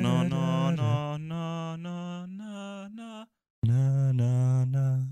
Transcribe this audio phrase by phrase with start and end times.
[0.00, 3.26] na, na, na, na, na, na, na.
[3.66, 5.06] Na, na, na.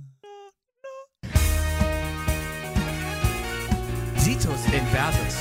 [4.17, 5.37] Situs Inversus.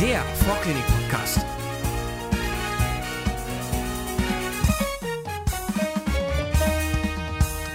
[0.00, 1.38] Der Vorklinik-Podcast.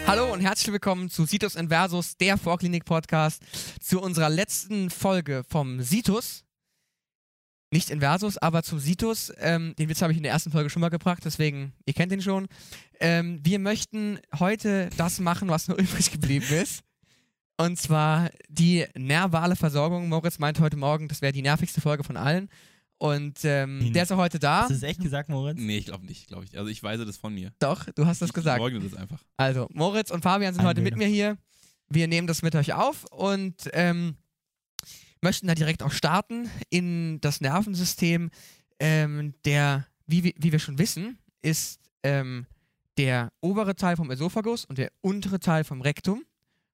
[0.08, 3.42] Hallo und herzlich willkommen zu Situs Inversus, der Vorklinik-Podcast,
[3.82, 6.44] zu unserer letzten Folge vom Situs.
[7.74, 9.34] Nicht Inversus, aber zum Situs.
[9.40, 12.12] Ähm, den Witz habe ich in der ersten Folge schon mal gebracht, deswegen, ihr kennt
[12.12, 12.48] ihn schon.
[13.00, 16.84] Ähm, wir möchten heute das machen, was noch übrig geblieben ist.
[17.58, 20.08] Und zwar die nervale Versorgung.
[20.08, 22.48] Moritz meint heute Morgen, das wäre die nervigste Folge von allen.
[23.00, 23.94] Und ähm, Hm.
[23.94, 24.62] der ist auch heute da.
[24.62, 25.58] Hast du das echt gesagt, Moritz?
[25.60, 26.56] Nee, ich glaube nicht, glaube ich.
[26.58, 27.52] Also ich weise das von mir.
[27.58, 28.60] Doch, du hast das ich gesagt.
[28.60, 29.20] leugne das einfach.
[29.36, 31.12] Also, Moritz und Fabian sind heute mit Einbildung.
[31.12, 31.38] mir hier.
[31.90, 34.16] Wir nehmen das mit euch auf und ähm,
[35.24, 38.30] möchten da direkt auch starten in das Nervensystem.
[38.80, 42.46] Ähm, der, wie, wir- wie wir schon wissen, ist ähm,
[42.98, 46.24] der obere Teil vom Esophagus und der untere Teil vom Rektum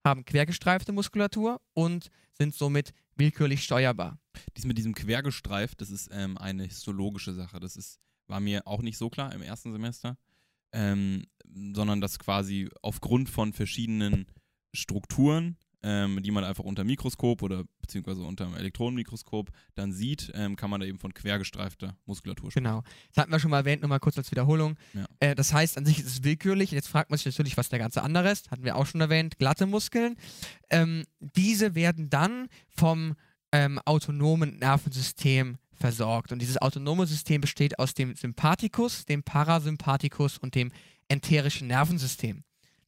[0.03, 4.17] haben quergestreifte Muskulatur und sind somit willkürlich steuerbar.
[4.55, 7.59] Dies mit diesem Quergestreift, das ist ähm, eine histologische Sache.
[7.59, 10.17] Das ist, war mir auch nicht so klar im ersten Semester.
[10.71, 11.25] Ähm,
[11.73, 14.27] sondern dass quasi aufgrund von verschiedenen
[14.73, 20.55] Strukturen, ähm, die man einfach unter Mikroskop oder beziehungsweise unter dem Elektronenmikroskop dann sieht, ähm,
[20.55, 22.65] kann man da eben von quergestreifter Muskulatur sprechen.
[22.65, 22.83] Genau.
[23.13, 24.75] Das hatten wir schon mal erwähnt, nur mal kurz als Wiederholung.
[24.93, 25.05] Ja.
[25.19, 26.71] Äh, das heißt, an sich ist es willkürlich.
[26.71, 28.51] Jetzt fragt man sich natürlich, was der ganze andere ist.
[28.51, 29.39] Hatten wir auch schon erwähnt.
[29.39, 30.15] Glatte Muskeln.
[30.69, 33.15] Ähm, diese werden dann vom
[33.51, 36.31] ähm, autonomen Nervensystem versorgt.
[36.31, 40.71] Und dieses autonome System besteht aus dem Sympathikus, dem Parasympathikus und dem
[41.07, 42.43] enterischen Nervensystem.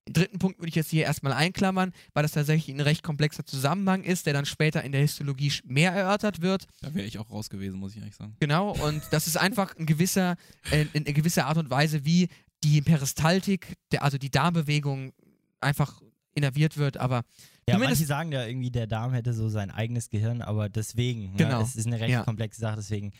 [0.07, 3.45] Den dritten Punkt würde ich jetzt hier erstmal einklammern, weil das tatsächlich ein recht komplexer
[3.45, 6.65] Zusammenhang ist, der dann später in der Histologie mehr erörtert wird.
[6.81, 8.35] Da wäre ich auch raus gewesen, muss ich ehrlich sagen.
[8.39, 10.37] Genau, und das ist einfach ein gewisser,
[10.71, 12.29] äh, in, in gewisser Art und Weise, wie
[12.63, 15.13] die Peristaltik, der, also die Darmbewegung,
[15.59, 16.01] einfach
[16.33, 17.23] innerviert wird, aber
[17.69, 21.59] Ja, manche sagen ja irgendwie, der Darm hätte so sein eigenes Gehirn, aber deswegen, Genau.
[21.59, 22.23] ne, es ist eine recht Ja.
[22.23, 23.11] komplexe Sache, deswegen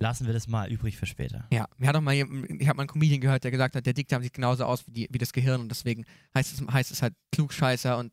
[0.00, 1.46] lassen wir das mal übrig für später.
[1.52, 3.86] ja, mir hat auch mal, jem- ich habe mal einen Comedian gehört, der gesagt hat,
[3.86, 6.04] der Dickdarm sieht genauso aus wie, die, wie das Gehirn und deswegen
[6.34, 8.12] heißt es, heißt es halt Klugscheißer und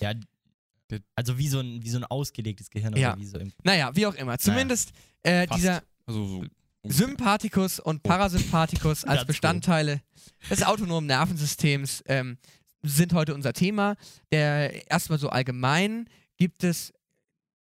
[0.00, 0.12] Ja,
[0.90, 3.12] Der- also wie so ein, wie so ein ausgelegtes Gehirn Ja.
[3.12, 4.38] oder wie so im naja, wie auch immer.
[4.38, 4.92] Zumindest
[5.22, 5.58] äh, Fast.
[5.60, 6.44] dieser Also so.
[6.88, 10.00] Sympathikus und Parasympathikus als Ganz Bestandteile
[10.48, 12.38] des autonomen Nervensystems ähm,
[12.82, 13.96] sind heute unser Thema.
[14.30, 16.92] Der erstmal so allgemein gibt es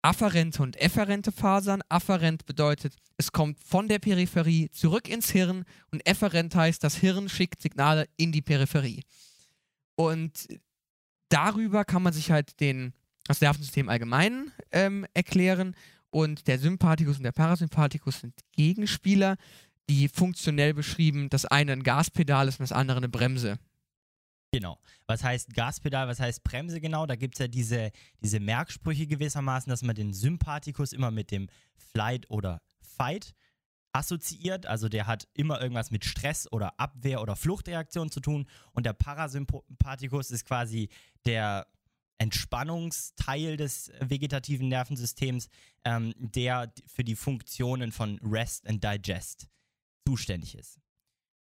[0.06, 1.82] afferente und efferente Fasern.
[1.90, 7.28] Afferent bedeutet, es kommt von der Peripherie zurück ins Hirn und efferent heißt, das Hirn
[7.28, 9.02] schickt Signale in die Peripherie.
[9.96, 10.48] Und
[11.30, 12.94] darüber kann man sich halt den,
[13.28, 15.76] das Nervensystem allgemein ähm, erklären.
[16.12, 19.38] Und der Sympathikus und der Parasympathikus sind Gegenspieler,
[19.90, 23.58] die funktionell beschrieben das eine ein Gaspedal ist und das andere eine Bremse.
[24.56, 24.80] Genau.
[25.06, 27.06] Was heißt Gaspedal, was heißt Bremse genau?
[27.06, 31.50] Da gibt es ja diese, diese Merksprüche gewissermaßen, dass man den Sympathikus immer mit dem
[31.76, 33.36] Flight oder Fight
[33.92, 34.66] assoziiert.
[34.66, 38.48] Also der hat immer irgendwas mit Stress oder Abwehr oder Fluchtreaktion zu tun.
[38.72, 40.88] Und der Parasympathikus ist quasi
[41.26, 41.68] der
[42.18, 45.50] Entspannungsteil des vegetativen Nervensystems,
[45.84, 49.50] ähm, der für die Funktionen von Rest and Digest
[50.08, 50.80] zuständig ist.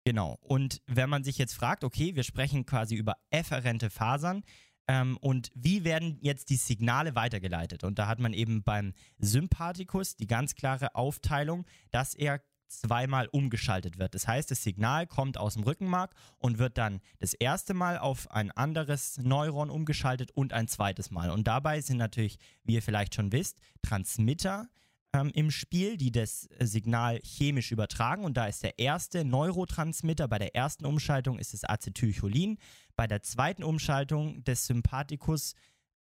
[0.09, 0.39] Genau.
[0.41, 4.41] Und wenn man sich jetzt fragt, okay, wir sprechen quasi über efferente Fasern
[4.87, 7.83] ähm, und wie werden jetzt die Signale weitergeleitet?
[7.83, 13.99] Und da hat man eben beim Sympathikus die ganz klare Aufteilung, dass er zweimal umgeschaltet
[13.99, 14.15] wird.
[14.15, 18.31] Das heißt, das Signal kommt aus dem Rückenmark und wird dann das erste Mal auf
[18.31, 21.29] ein anderes Neuron umgeschaltet und ein zweites Mal.
[21.29, 24.69] Und dabei sind natürlich, wie ihr vielleicht schon wisst, Transmitter
[25.13, 28.23] ähm, im Spiel, die das äh, Signal chemisch übertragen.
[28.23, 30.27] Und da ist der erste Neurotransmitter.
[30.27, 32.57] Bei der ersten Umschaltung ist es Acetylcholin.
[32.95, 35.53] Bei der zweiten Umschaltung des Sympathikus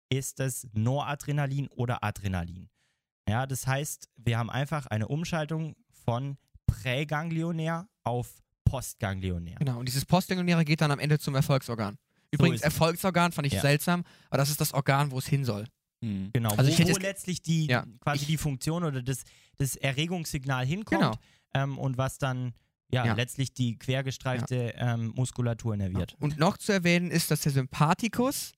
[0.10, 2.70] ist es Noradrenalin oder Adrenalin.
[3.28, 6.38] Ja, das heißt, wir haben einfach eine Umschaltung von
[6.68, 9.56] präganglionär auf postganglionär.
[9.60, 9.80] Genau.
[9.80, 11.98] Und dieses Postganglionäre geht dann am Ende zum Erfolgsorgan.
[12.32, 12.64] Übrigens, es.
[12.66, 13.62] Erfolgsorgan fand ich Ja.
[13.62, 15.66] seltsam, aber das ist das Organ, wo es hin soll.
[16.02, 16.30] Mhm.
[16.34, 17.86] Genau, Also ich wo, wo letztlich die Ja.
[18.02, 19.24] quasi Ich- die Funktion oder das,
[19.58, 21.16] das Erregungssignal hinkommt Genau.
[21.54, 22.54] ähm, und was dann
[22.94, 23.14] ja, Ja.
[23.14, 26.16] letztlich die quergestreifte ähm, Muskulatur innerviert.
[26.20, 28.52] Und noch zu erwähnen ist, dass der Sympathikus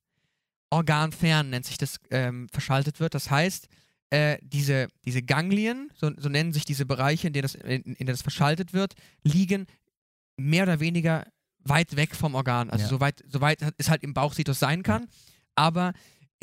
[0.72, 3.14] organfern, nennt sich das, ähm, verschaltet wird.
[3.14, 3.68] Das heißt,
[4.10, 7.94] äh, diese, diese Ganglien, so, so nennen sich diese Bereiche, in denen das, in, in
[7.96, 8.94] denen das verschaltet wird,
[9.24, 9.68] liegen
[10.38, 11.28] mehr oder weniger
[11.60, 12.70] weit weg vom Organ.
[12.70, 12.90] Also Ja.
[12.90, 15.08] so weit, so weit es halt im Bauchsitus sein kann.
[15.56, 15.94] Aber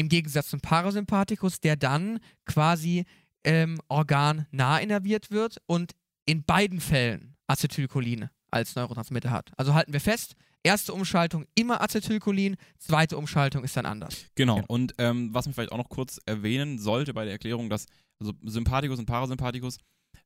[0.01, 3.05] im Gegensatz zum Parasympathikus, der dann quasi
[3.45, 5.93] ähm, Organ nah innerviert wird und
[6.25, 9.53] in beiden Fällen Acetylcholin als Neurotransmitter hat.
[9.59, 14.25] Also halten wir fest, erste Umschaltung immer Acetylcholin, zweite Umschaltung ist dann anders.
[14.37, 14.57] Genau.
[14.57, 14.67] Genau.
[14.69, 17.85] Und ähm, was man vielleicht auch noch kurz erwähnen sollte bei der Erklärung, dass
[18.21, 19.77] also Sympathikus und Parasympathikus,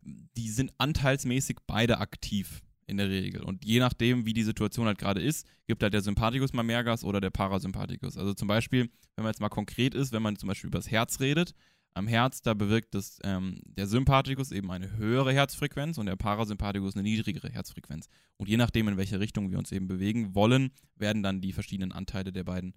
[0.03, 3.42] die sind anteilsmäßig beide aktiv in der Regel.
[3.42, 6.84] Und je nachdem, wie die Situation halt gerade ist, gibt halt der Sympathikus mal mehr
[6.84, 8.16] Gas oder der Parasympathikus.
[8.16, 10.90] Also zum Beispiel, wenn man jetzt mal konkret ist, wenn man zum Beispiel über das
[10.90, 11.54] Herz redet,
[11.96, 16.94] am Herz, da bewirkt das, ähm, der Sympathikus eben eine höhere Herzfrequenz und der Parasympathikus
[16.94, 18.08] eine niedrigere Herzfrequenz.
[18.36, 21.92] Und je nachdem, in welche Richtung wir uns eben bewegen wollen, werden dann die verschiedenen
[21.92, 22.75] Anteile der beiden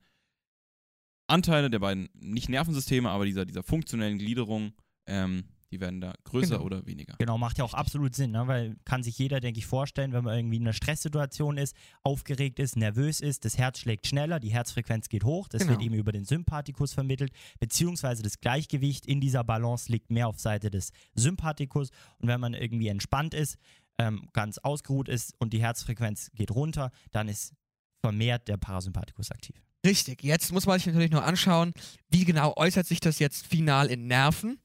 [1.27, 4.71] Anteile der beiden, nicht Nervensysteme, aber dieser, dieser funktionellen Gliederung,
[5.07, 6.63] ähm, die werden da größer Genau.
[6.65, 7.15] oder weniger.
[7.19, 7.79] Genau, macht ja auch Richtig.
[7.79, 8.47] absolut Sinn, ne?
[8.47, 12.59] weil kann sich jeder, denke ich, vorstellen, wenn man irgendwie in einer Stresssituation ist, aufgeregt
[12.59, 15.73] ist, nervös ist, das Herz schlägt schneller, die Herzfrequenz geht hoch, das Genau.
[15.73, 20.39] wird eben über den Sympathikus vermittelt, beziehungsweise das Gleichgewicht in dieser Balance liegt mehr auf
[20.39, 21.89] Seite des Sympathikus
[22.19, 23.57] und wenn man irgendwie entspannt ist,
[23.97, 27.53] ähm, ganz ausgeruht ist und die Herzfrequenz geht runter, dann ist
[27.99, 29.55] vermehrt der Parasympathikus aktiv.
[29.85, 31.73] Richtig, jetzt muss man sich natürlich nur anschauen,
[32.09, 34.59] wie genau äußert sich das jetzt final in Nerven.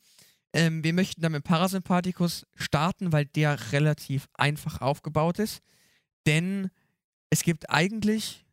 [0.55, 5.63] Ähm, wir möchten dann mit dem Parasympathikus starten, weil der relativ einfach aufgebaut ist.
[6.27, 6.71] Denn
[7.31, 8.45] es gibt eigentlich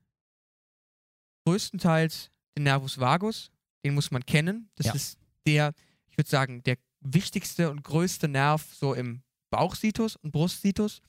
[1.45, 3.51] größtenteils den Nervus vagus,
[3.83, 4.69] den muss man kennen.
[4.75, 4.93] Das Ja.
[4.93, 5.73] ist der,
[6.09, 11.01] ich würde sagen, der wichtigste und größte Nerv so im Bauchsitus und Brustsitus,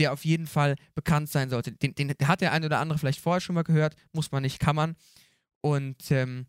[0.00, 1.72] der auf jeden Fall bekannt sein sollte.
[1.72, 4.58] Den, den hat der ein oder andere vielleicht vorher schon mal gehört, muss man nicht,
[4.76, 4.96] man.
[5.60, 6.46] Und ähm,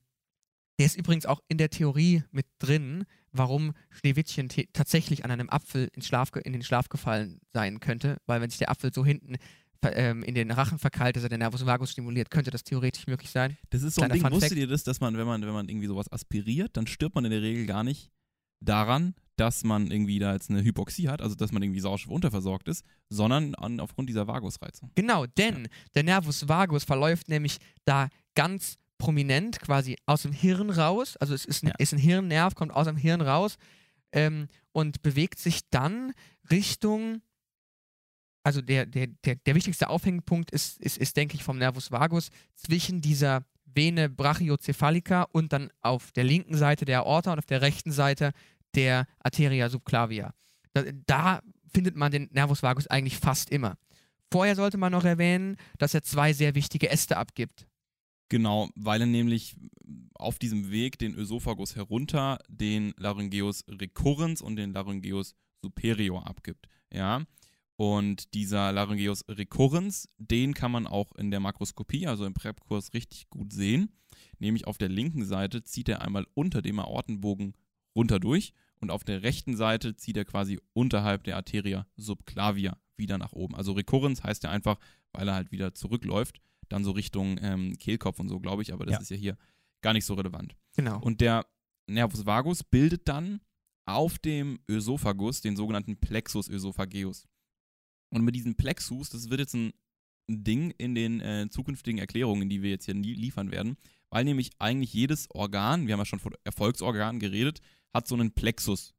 [0.77, 5.89] der ist übrigens auch in der Theorie mit drin, warum Schneewittchen tatsächlich an einem Apfel
[5.93, 9.37] in, Schlaf, in den Schlaf gefallen sein könnte, weil wenn sich der Apfel so hinten
[9.83, 13.29] ähm, in den Rachen verkeilt, dass er den Nervus vagus stimuliert, könnte das theoretisch möglich
[13.29, 13.57] sein.
[13.69, 15.53] Das ist so ein Kleiner Ding, Fun wusstet ihr das, dass man, wenn man, wenn
[15.53, 18.11] man irgendwie sowas aspiriert, dann stirbt man in der Regel gar nicht
[18.59, 22.67] daran, dass man irgendwie da jetzt eine Hypoxie hat, also dass man irgendwie Sauerstoff unterversorgt
[22.67, 24.91] ist, sondern an, aufgrund dieser Vagusreizung.
[24.95, 31.17] Genau, denn der Nervus vagus verläuft nämlich da ganz prominent quasi aus dem Hirn raus.
[31.17, 31.73] Also es ist ein, Ja.
[31.77, 33.57] ist ein Hirnnerv, kommt aus dem Hirn raus
[34.11, 36.13] ähm, und bewegt sich dann
[36.49, 37.21] Richtung.
[38.43, 42.29] Also der, der, der, der wichtigste Aufhängpunkt ist, ist, ist, denke ich, vom Nervus vagus
[42.55, 47.61] zwischen dieser Vene brachiocephalica und dann auf der linken Seite der Aorta und auf der
[47.61, 48.31] rechten Seite
[48.73, 50.33] der Arteria subclavia.
[50.73, 51.41] Da, da
[51.73, 53.77] findet man den Nervus vagus eigentlich fast immer.
[54.31, 57.67] Vorher sollte man noch erwähnen, dass er zwei sehr wichtige Äste abgibt.
[58.29, 59.55] Genau, weil er nämlich
[60.13, 66.67] auf diesem Weg den Ösophagus herunter den Laryngeus recurrens und den Laryngeus superior abgibt.
[66.91, 67.25] Ja.
[67.77, 73.29] Und dieser Laryngeus recurrens, den kann man auch in der Makroskopie, also im Prep-Kurs, richtig
[73.29, 73.91] gut sehen.
[74.39, 77.53] Nämlich auf der linken Seite zieht er einmal unter dem Aortenbogen
[77.95, 83.17] runter durch und auf der rechten Seite zieht er quasi unterhalb der Arteria subclavia wieder
[83.17, 83.55] nach oben.
[83.55, 84.79] Also Recurrens heißt ja einfach,
[85.13, 88.85] weil er halt wieder zurückläuft, dann so Richtung ähm, Kehlkopf und so, glaube ich, aber
[88.85, 88.99] das Ja.
[89.01, 89.37] ist ja hier
[89.81, 90.55] gar nicht so relevant.
[90.75, 90.99] Genau.
[91.01, 91.45] Und der
[91.87, 93.41] Nervus vagus bildet dann
[93.85, 97.25] auf dem Ösophagus den sogenannten Plexus ösophageus.
[98.09, 99.73] Und mit diesem Plexus, das wird jetzt ein
[100.29, 103.77] Ding in den äh, zukünftigen Erklärungen, die wir jetzt hier nie liefern werden,
[104.09, 107.61] weil nämlich eigentlich jedes Organ, wir haben ja schon von Erfolgsorganen geredet,
[107.93, 108.93] hat so einen Plexus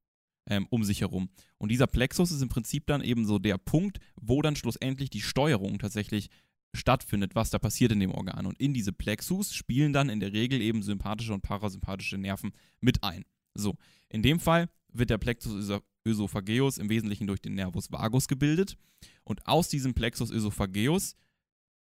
[0.48, 1.28] ähm, um sich herum.
[1.58, 5.20] Und dieser Plexus ist im Prinzip dann eben so der Punkt, wo dann schlussendlich die
[5.20, 6.30] Steuerung tatsächlich
[6.74, 8.46] stattfindet, was da passiert in dem Organ.
[8.46, 13.02] Und in diese Plexus spielen dann in der Regel eben sympathische und parasympathische Nerven mit
[13.02, 13.24] ein.
[13.54, 13.76] So,
[14.08, 18.76] in dem Fall wird der Plexus öso- ösophageus im Wesentlichen durch den Nervus vagus gebildet.
[19.24, 21.16] Und aus diesem Plexus ösophageus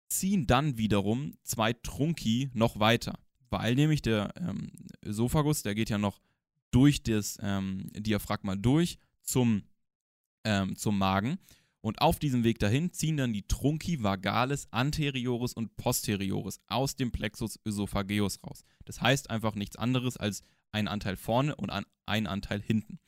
[0.09, 3.19] ziehen dann wiederum zwei Trunki noch weiter.
[3.49, 4.71] Weil nämlich der ähm,
[5.03, 6.21] Ösophagus, der geht ja noch
[6.71, 9.63] durch das ähm, Diaphragma durch zum,
[10.43, 11.37] ähm, zum Magen.
[11.83, 17.11] Und auf diesem Weg dahin ziehen dann die Trunci vagalis anterioris und posterioris aus dem
[17.11, 18.63] Plexus ösophageus raus.
[18.85, 21.71] Das heißt einfach nichts anderes als ein Anteil vorne und
[22.05, 22.99] ein Anteil hinten.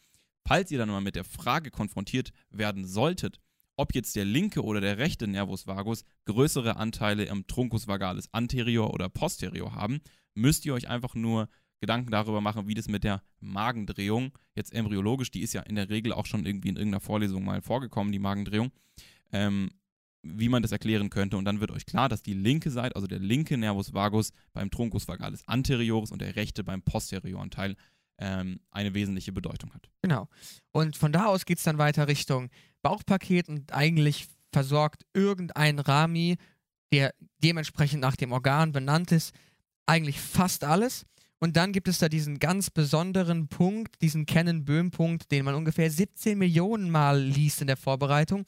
[0.46, 3.40] Falls ihr dann mal mit der Frage konfrontiert werden solltet,
[3.78, 8.94] ob jetzt der linke oder der rechte Nervus vagus größere Anteile im Truncus vagalis anterior
[8.94, 10.02] oder posterior haben,
[10.34, 11.48] müsst ihr euch einfach nur
[11.86, 15.90] Gedanken darüber machen, wie das mit der Magendrehung, jetzt embryologisch, die ist ja in der
[15.90, 18.72] Regel auch schon irgendwie in irgendeiner Vorlesung mal vorgekommen, die Magendrehung,
[19.32, 19.70] ähm,
[20.24, 21.38] wie man das erklären könnte.
[21.38, 24.72] Und dann wird euch klar, dass die linke Seite, also der linke Nervus vagus beim
[24.72, 27.76] Truncus vagalis anterioris und der rechte beim posterioren Teil
[28.18, 29.88] ähm, eine wesentliche Bedeutung hat.
[30.02, 30.28] Genau.
[30.72, 32.50] Und von da aus geht es dann weiter Richtung
[32.82, 36.38] Bauchpaket und eigentlich versorgt irgendein Rami,
[36.92, 37.14] der
[37.44, 39.36] dementsprechend nach dem Organ benannt ist,
[39.86, 41.06] eigentlich fast alles.
[41.46, 46.40] Und dann gibt es da diesen ganz besonderen Punkt, diesen Cannon-Böhm-Punkt, den man ungefähr 17
[46.40, 48.46] Millionen Mal liest in der Vorbereitung,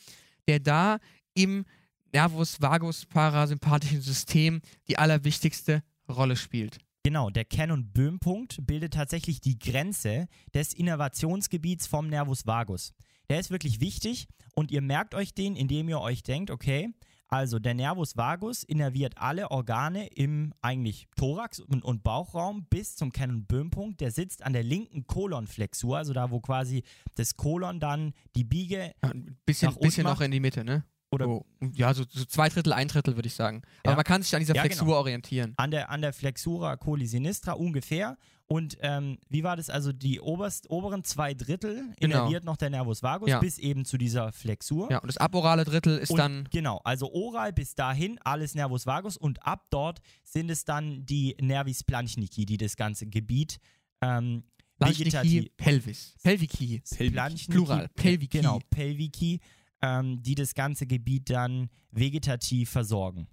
[0.48, 0.98] der da
[1.36, 1.66] im
[2.12, 6.80] Nervus vagus parasympathischen System die allerwichtigste Rolle spielt.
[7.04, 10.26] Genau, der Cannon-Böhm-Punkt bildet tatsächlich die Grenze
[10.56, 12.96] des Innervationsgebiets vom Nervus vagus.
[13.30, 16.90] Der ist wirklich wichtig und ihr merkt euch den, indem ihr euch denkt, okay,
[17.30, 23.12] also der Nervus vagus innerviert alle Organe im eigentlich Thorax und, und Bauchraum bis zum
[23.12, 24.00] Cannon-Böhm-Punkt.
[24.02, 26.84] Der sitzt an der linken Kolonflexur, also da, wo quasi
[27.16, 30.22] das Kolon dann die Biege Ja, ein bisschen, Nach bisschen noch macht?
[30.26, 30.84] in die Mitte, ne?
[31.10, 33.62] oder so, ja, so, so zwei Drittel, ein Drittel würde ich sagen.
[33.84, 33.96] Aber Ja.
[33.96, 34.98] man kann sich an dieser Ja, Flexur genau.
[35.00, 35.54] orientieren.
[35.56, 38.18] an der, an der Flexura coli sinistra ungefähr.
[38.50, 39.70] Und ähm, wie war das?
[39.70, 42.20] Also die oberst, oberen zwei Drittel Genau.
[42.20, 43.40] innerviert noch der Nervus vagus Ja.
[43.40, 44.90] bis eben zu dieser Flexur.
[44.90, 46.48] Ja, und das aborale Drittel ist Und dann.
[46.50, 51.36] genau, also oral bis dahin alles Nervus vagus und ab dort sind es dann die
[51.42, 53.58] Nervis planchnici, die das ganze Gebiet
[54.02, 54.44] ähm,
[54.80, 56.16] vegetativ pelvis.
[56.24, 56.82] Pelvici.
[56.96, 57.14] Pelvic.
[57.14, 58.28] Planchnici, Plural, Pelvici.
[58.38, 59.40] Genau, Pelvici,
[59.82, 63.28] ähm, die das ganze Gebiet dann vegetativ versorgen.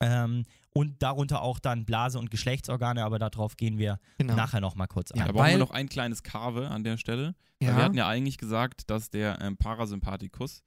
[0.00, 4.34] Ähm, und darunter auch dann Blase- und Geschlechtsorgane, aber darauf gehen wir Genau.
[4.36, 5.26] nachher nochmal kurz Ja, ein.
[5.26, 7.34] Da brauchen weil- wir noch ein kleines Karve an der Stelle.
[7.60, 7.76] Ja.
[7.76, 10.62] Wir hatten ja eigentlich gesagt, dass der ähm, Parasympathikus,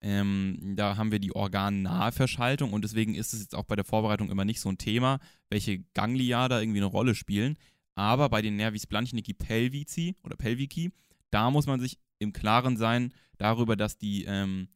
[0.00, 3.84] ähm, da haben wir die organnahe Verschaltung und deswegen ist es jetzt auch bei der
[3.84, 5.18] Vorbereitung immer nicht so ein Thema,
[5.50, 7.56] welche Ganglia da irgendwie eine Rolle spielen.
[7.96, 10.92] Aber bei den Nervis planchnici pelvici oder pelvici,
[11.30, 14.68] da muss man sich im Klaren sein darüber, dass die ähm,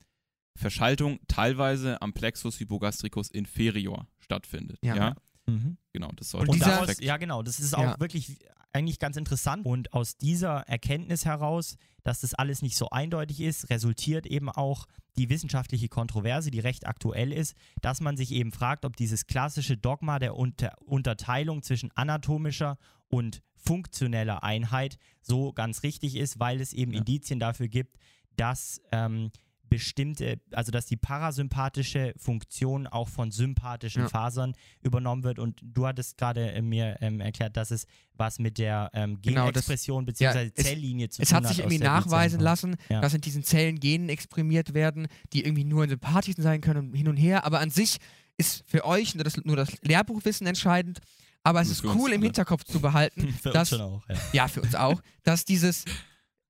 [0.57, 4.79] Verschaltung teilweise am Plexus hypogastricus inferior stattfindet.
[4.83, 4.97] Ja.
[4.97, 5.15] Ja,
[5.47, 5.77] Mhm.
[5.93, 8.01] genau, das sollte Und dieser- daraus, ja genau, das ist auch Ja.
[8.01, 8.39] wirklich
[8.75, 9.67] eigentlich ganz interessant.
[9.67, 14.87] Und aus dieser Erkenntnis heraus, dass das alles nicht so eindeutig ist, resultiert eben auch
[15.19, 19.77] die wissenschaftliche Kontroverse, die recht aktuell ist, dass man sich eben fragt, ob dieses klassische
[19.77, 22.79] Dogma der Unter Unterteilung zwischen anatomischer
[23.09, 26.99] und funktioneller Einheit so ganz richtig ist, weil es eben Ja.
[27.01, 27.99] Indizien dafür gibt,
[28.37, 29.31] dass ähm,
[29.73, 34.09] bestimmte, also dass die parasympathische Funktion auch von sympathischen Ja.
[34.09, 35.39] Fasern übernommen wird.
[35.39, 39.47] Und du hattest gerade äh, mir ähm, erklärt, dass es was mit der ähm, Genau,
[39.47, 40.51] Genexpression bzw.
[40.55, 43.01] es- Zelllinie zu Es tun hat sich aus irgendwie der die Zellen nachweisen lassen, Ja.
[43.01, 46.95] dass in diesen Zellen Genen exprimiert werden, die irgendwie nur in Sympathien sein können und
[46.95, 47.45] hin und her.
[47.45, 47.97] Aber an sich
[48.37, 51.01] ist für euch nur das, nur das Lehrbuchwissen entscheidend.
[51.45, 52.23] Aber es ist für uns cool im.
[52.23, 54.17] Hinterkopf zu behalten, Für uns dass, schon auch, ja.
[54.33, 55.85] ja, für uns auch, dass dieses,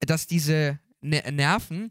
[0.00, 1.90] dass diese ne Nerven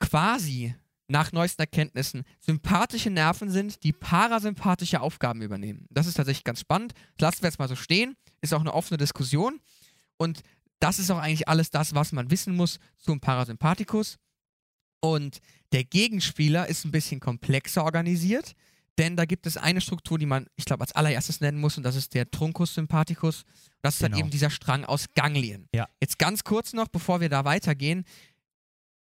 [0.00, 0.74] quasi
[1.08, 5.86] nach neuesten Erkenntnissen sympathische Nerven sind, die parasympathische Aufgaben übernehmen.
[5.90, 6.92] Das ist tatsächlich ganz spannend.
[7.16, 8.16] Das lassen wir jetzt mal so stehen.
[8.40, 9.60] Ist auch eine offene Diskussion.
[10.16, 10.42] Und
[10.78, 14.18] das ist auch eigentlich alles das, was man wissen muss zum Parasympathikus.
[15.00, 15.38] Und
[15.72, 18.54] der Gegenspieler ist ein bisschen komplexer organisiert,
[18.98, 21.84] denn da gibt es eine Struktur, die man, ich glaube, als allererstes nennen muss, und
[21.84, 23.44] das ist der Truncus sympathicus.
[23.82, 24.20] Das ist dann Genau.
[24.24, 25.68] eben dieser Strang aus Ganglien.
[25.74, 25.88] Ja.
[26.00, 28.04] Jetzt ganz kurz noch, bevor wir da weitergehen.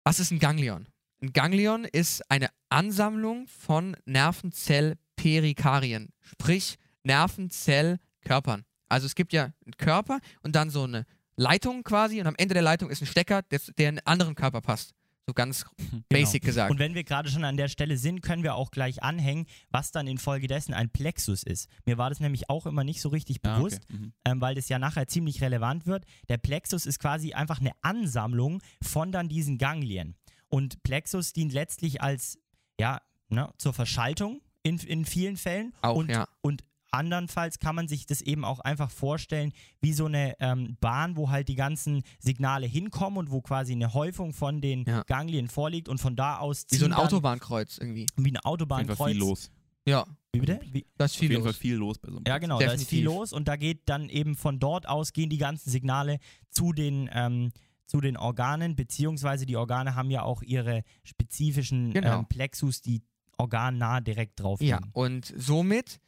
[0.06, 0.86] Was ist ein Ganglion?
[1.20, 8.64] Ein Ganglion ist eine Ansammlung von Nervenzellperikarien, sprich Nervenzellkörpern.
[8.88, 12.54] Also es gibt ja einen Körper und dann so eine Leitung quasi und am Ende
[12.54, 14.94] der Leitung ist ein Stecker, der, in einen anderen Körper passt.
[15.28, 15.66] So ganz
[16.08, 16.68] basic gesagt.
[16.68, 16.74] Genau.
[16.74, 19.90] Und wenn wir gerade schon an der Stelle sind, können wir auch gleich anhängen, was
[19.90, 21.68] dann infolgedessen ein Plexus ist.
[21.84, 23.98] Mir war das nämlich auch immer nicht so richtig bewusst, okay.
[23.98, 24.12] Mhm.
[24.24, 26.04] ähm, weil das ja nachher ziemlich relevant wird.
[26.28, 30.14] Der Plexus ist quasi einfach eine Ansammlung von dann diesen Ganglien.
[30.48, 32.38] Und Plexus dient letztlich als,
[32.78, 35.74] ja, ne, zur Verschaltung in, in vielen Fällen.
[35.82, 36.28] Auch, und, ja.
[36.40, 36.62] und
[36.96, 41.30] andernfalls kann man sich das eben auch einfach vorstellen wie so eine ähm, Bahn, wo
[41.30, 45.02] halt die ganzen Signale hinkommen und wo quasi eine Häufung von den Ja.
[45.06, 48.06] Ganglien vorliegt und von da aus Wie so ein Autobahnkreuz irgendwie.
[48.16, 49.10] wie ein Auf jeden Fall Autobahnkreuz.
[49.10, 49.50] viel los.
[49.88, 50.58] Ja, Wie bitte?
[50.72, 50.84] Wie?
[50.96, 51.58] da ist Auf viel jeden Fall los.
[51.58, 53.04] viel los bei so einem Ja, genau, da ist viel Definitiv.
[53.04, 56.18] los und da geht dann eben von dort aus gehen die ganzen Signale
[56.50, 57.52] zu den, ähm,
[57.86, 62.18] zu den Organen, beziehungsweise die Organe haben ja auch ihre spezifischen Genau.
[62.20, 63.02] ähm, Plexus, die
[63.38, 64.90] organnah direkt drauf Ja, liegen.
[64.92, 66.00] und somit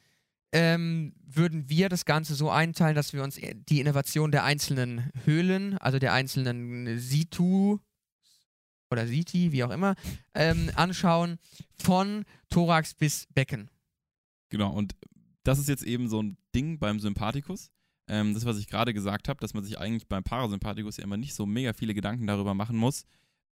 [0.53, 5.77] ähm, würden wir das Ganze so einteilen, dass wir uns die Innovation der einzelnen Höhlen,
[5.79, 7.79] also der einzelnen Situ
[8.91, 9.95] oder Siti, wie auch immer,
[10.35, 11.39] ähm, anschauen,
[11.79, 13.71] von Thorax bis Becken.
[14.49, 14.95] Genau, und
[15.45, 17.71] das ist jetzt eben so ein Ding beim Sympathikus.
[18.09, 21.19] Ähm, das, was ich gerade gesagt habe, dass man sich eigentlich beim Parasympathikus ja immer
[21.19, 23.05] nicht so mega viele Gedanken darüber machen muss,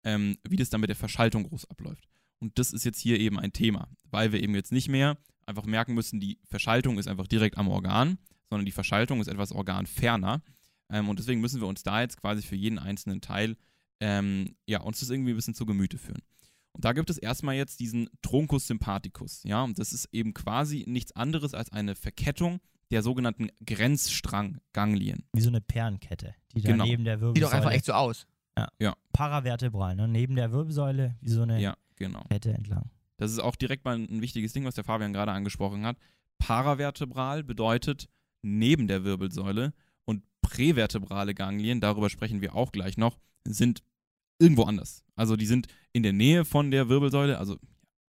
[0.04, 2.08] ähm, wie das dann mit der Verschaltung groß abläuft.
[2.40, 5.16] Und das ist jetzt hier eben ein Thema, weil wir eben jetzt nicht mehr
[5.46, 8.18] einfach merken müssen, die Verschaltung ist einfach direkt am Organ,
[8.50, 10.42] sondern die Verschaltung ist etwas organferner.
[10.90, 13.56] Ähm, und deswegen müssen wir uns da jetzt quasi für jeden einzelnen Teil,
[14.00, 16.22] ähm, ja, uns das irgendwie ein bisschen zu Gemüte führen.
[16.72, 20.84] Und da gibt es erstmal jetzt diesen Truncus sympathicus, ja, und das ist eben quasi
[20.86, 25.24] nichts anderes als eine Verkettung der sogenannten Grenzstrangganglien.
[25.32, 26.84] Wie so eine Perlenkette, die da Genau.
[26.84, 27.50] neben der Sieht Wirbelsäule.
[27.50, 28.26] doch einfach echt so aus.
[29.12, 30.06] paravertebral, ne?
[30.08, 32.24] Neben der Wirbelsäule, wie so eine Ja, genau.
[32.30, 32.90] Kette entlang.
[33.16, 35.96] Das ist auch direkt mal ein wichtiges Ding, was der Fabian gerade angesprochen hat.
[36.38, 38.08] Paravertebral bedeutet
[38.42, 39.72] neben der Wirbelsäule
[40.04, 43.82] und prävertebrale Ganglien, darüber sprechen wir auch gleich noch, sind
[44.38, 45.04] irgendwo anders.
[45.14, 47.58] Also die sind in der Nähe von der Wirbelsäule, also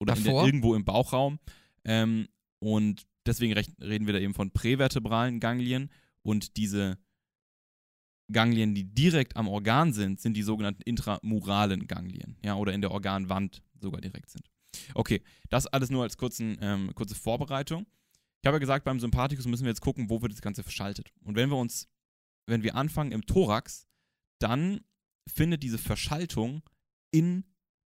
[0.00, 1.38] oder in der, irgendwo im Bauchraum.
[1.84, 2.28] Ähm,
[2.60, 5.90] und deswegen recht, reden wir da eben von prävertebralen Ganglien
[6.22, 6.98] und diese
[8.32, 12.90] Ganglien, die direkt am Organ sind, sind die sogenannten intramuralen Ganglien, ja, oder in der
[12.90, 14.50] Organwand sogar direkt sind.
[14.94, 17.86] Okay, das alles nur als kurzen, ähm, kurze Vorbereitung.
[18.42, 21.12] Ich habe ja gesagt, beim Sympathikus müssen wir jetzt gucken, wo wird das Ganze verschaltet.
[21.22, 21.88] Und wenn wir uns,
[22.46, 23.86] wenn wir anfangen im Thorax,
[24.38, 24.80] dann
[25.26, 26.62] findet diese Verschaltung
[27.10, 27.44] in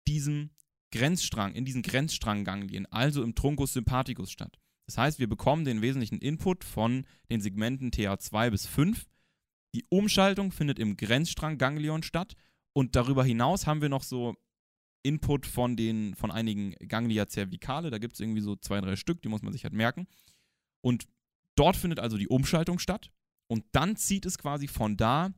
[0.08, 0.50] diesem
[0.92, 4.58] Grenzstrang, in diesen Grenzstrangganglien, also im Truncus sympathicus statt.
[4.88, 9.06] Das heißt, wir bekommen den wesentlichen Input von den Segmenten TA2 bis 5.
[9.76, 12.36] Die Umschaltung findet im Grenzstrangganglion statt
[12.74, 14.36] und darüber hinaus haben wir noch so
[15.04, 19.22] Input von den von einigen Ganglia cervicale, da gibt es irgendwie so zwei, drei Stück,
[19.22, 20.08] die muss man sich halt merken.
[20.82, 21.08] Und
[21.58, 23.12] dort findet also die Umschaltung statt
[23.48, 25.34] und dann zieht es quasi von da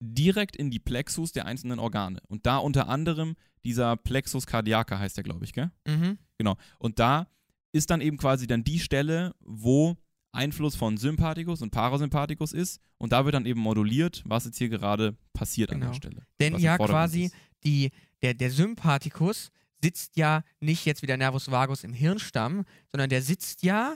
[0.00, 2.20] direkt in die Plexus der einzelnen Organe.
[2.28, 5.70] Und da unter anderem dieser Plexus cardiaca heißt der, glaube ich, gell?
[5.86, 6.18] Mhm.
[6.38, 6.56] Genau.
[6.78, 7.26] Und da
[7.72, 9.96] ist dann eben quasi dann die Stelle, wo
[10.32, 12.80] Einfluss von Sympathikus und Parasympathikus ist.
[12.98, 15.90] Und da wird dann eben moduliert, was jetzt hier gerade passiert an Genau.
[15.90, 16.26] der Stelle.
[16.40, 17.34] Denn ja quasi ist.
[17.64, 17.90] die,
[18.22, 19.50] der, der Sympathikus
[19.82, 23.94] sitzt ja nicht jetzt wie der Nervus vagus im Hirnstamm, sondern der sitzt ja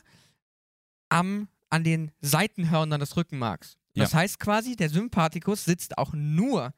[1.09, 3.77] am, an den Seitenhörnern des Rückenmarks.
[3.95, 6.73] Das heißt quasi, der Sympathikus sitzt auch nur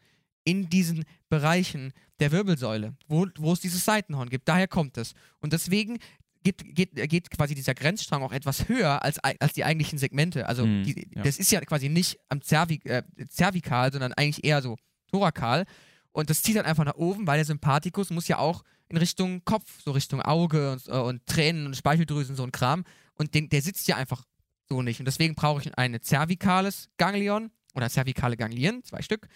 [0.44, 4.48] in diesen Bereichen der Wirbelsäule, wo, wo es dieses Seitenhorn gibt.
[4.48, 5.14] Daher kommt es.
[5.38, 5.98] Und deswegen
[6.42, 10.46] geht, geht, geht quasi dieser Grenzstrang auch etwas höher als, als die eigentlichen Segmente.
[10.46, 11.22] Also Mhm, die, ja.
[11.22, 14.76] das ist ja quasi nicht am Cervi äh, Cervikal, sondern eigentlich eher so
[15.08, 15.64] thorakal.
[16.14, 19.44] Und das zieht dann einfach nach oben, weil der Sympathikus muss ja auch in Richtung
[19.44, 22.84] Kopf, so Richtung Auge und, äh, und Tränen und Speicheldrüsen, so ein Kram.
[23.14, 24.24] Und den, der sitzt ja einfach
[24.68, 25.00] so nicht.
[25.00, 29.26] Und deswegen brauche ich ein cervikales Ganglion oder cervikale Ganglien, zwei Stück,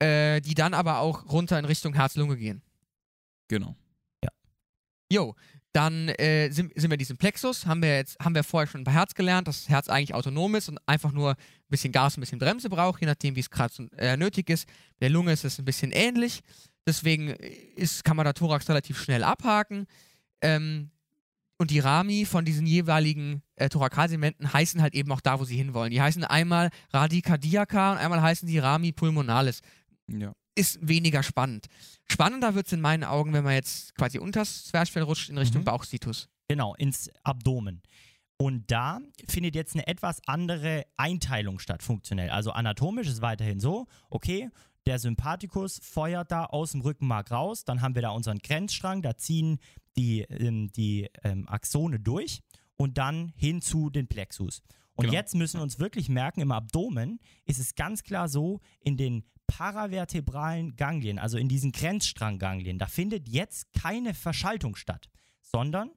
[0.00, 2.60] äh, die dann aber auch runter in Richtung Herz-Lunge gehen.
[3.46, 3.76] Genau.
[5.12, 5.34] Jo,
[5.72, 8.82] dann äh, sind, sind wir in diesem Plexus, haben wir jetzt, haben wir vorher schon
[8.82, 11.36] bei Herz gelernt, dass das Herz eigentlich autonom ist und einfach nur ein
[11.68, 14.66] bisschen Gas, ein bisschen Bremse braucht, je nachdem, wie es gerade äh, nötig ist.
[14.66, 16.40] Bei der Lunge ist es ein bisschen ähnlich,
[16.86, 19.86] deswegen ist, kann man da Thorax relativ schnell abhaken.
[20.40, 20.90] Ähm,
[21.58, 25.56] und die Rami von diesen jeweiligen äh, Thorakalsegmenten heißen halt eben auch da, wo sie
[25.56, 25.90] hinwollen.
[25.90, 29.60] Die heißen einmal Radicardiaca und einmal heißen die Rami pulmonalis
[30.08, 30.32] Ja.
[30.54, 31.66] Ist weniger spannend.
[32.08, 35.62] Spannender wird es in meinen Augen, wenn man jetzt quasi unters Zwerchfell rutscht in Richtung
[35.62, 35.66] Mhm.
[35.66, 36.28] Bauchsitus.
[36.48, 37.82] Genau, ins Abdomen.
[38.36, 42.30] Und da findet jetzt eine etwas andere Einteilung statt, funktionell.
[42.30, 44.48] Also anatomisch ist weiterhin so, okay,
[44.86, 49.16] der Sympathikus feuert da aus dem Rückenmark raus, dann haben wir da unseren Grenzstrang, da
[49.16, 49.58] ziehen
[49.96, 52.40] die, ähm, die ähm, Axone durch
[52.76, 54.62] und dann hin zu den Plexus.
[55.00, 55.18] Und Genau.
[55.18, 59.24] jetzt müssen wir uns wirklich merken, im Abdomen ist es ganz klar so, in den
[59.46, 65.08] paravertebralen Ganglien, also in diesen Grenzstrangganglien, da findet jetzt keine Verschaltung statt,
[65.42, 65.90] sondern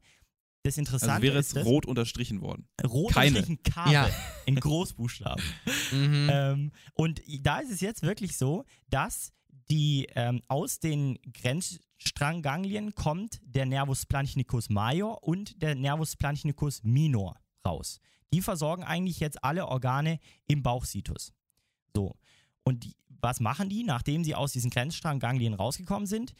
[0.63, 2.68] das Interessante Also wäre es ist rot unterstrichen worden.
[2.86, 3.28] rot keine.
[3.39, 4.10] unterstrichen Kabel Ja.
[4.46, 5.44] in Großbuchstaben.
[5.92, 6.30] Mhm.
[6.32, 9.32] ähm, und da ist es jetzt wirklich so, dass
[9.70, 17.36] die ähm, aus den Grenzstrangganglien kommt der Nervus planchnicus major und der Nervus planchnicus minor
[17.66, 18.00] raus.
[18.34, 21.34] Die versorgen eigentlich jetzt alle Organe im Bauchsitus.
[21.96, 22.17] So.
[22.63, 26.34] Und die, was machen die, nachdem sie aus diesen Grenzstrangganglien rausgekommen sind?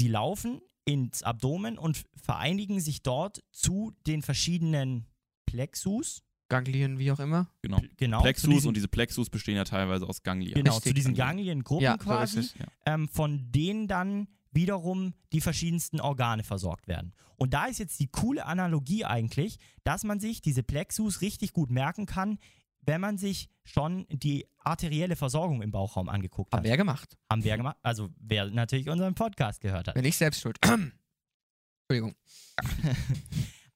[0.00, 5.06] Sie laufen ins Abdomen und vereinigen sich dort zu den verschiedenen
[5.46, 6.22] Plexus.
[6.48, 7.48] Ganglien, wie auch immer.
[7.62, 7.78] Genau.
[7.98, 10.54] Genau, Plexus diesen, und diese Plexus bestehen ja teilweise aus Ganglia.
[10.54, 11.62] genau, Richtig, zu diesen Ganglien.
[11.62, 12.58] Gangliengruppen Ja, so quasi, ist es.
[12.58, 12.66] Ja.
[12.86, 17.12] ähm, von denen dann wiederum die verschiedensten Organe versorgt werden.
[17.36, 21.70] Und da ist jetzt die coole Analogie eigentlich, dass man sich diese Plexus richtig gut
[21.70, 22.38] merken kann,
[22.82, 26.64] wenn man sich schon die arterielle Versorgung im Bauchraum angeguckt Haben hat.
[26.64, 27.16] wir ja gemacht.
[27.30, 27.76] Haben wir gemacht.
[27.82, 29.94] Also wer natürlich unseren Podcast gehört hat.
[29.94, 30.58] Wenn ich selbst schuld.
[30.62, 32.14] Entschuldigung.